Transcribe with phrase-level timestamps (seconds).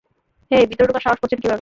[0.51, 1.49] হেই, ভিতরে ঢুকার সাহস করছেন কীভাবে?